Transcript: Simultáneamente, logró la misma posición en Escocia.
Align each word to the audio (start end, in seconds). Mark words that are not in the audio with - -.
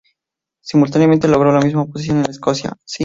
Simultáneamente, 0.63 1.27
logró 1.27 1.51
la 1.51 1.59
misma 1.61 1.85
posición 1.85 2.21
en 2.21 2.31
Escocia. 2.31 2.75